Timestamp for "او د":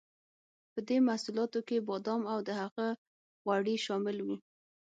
2.31-2.49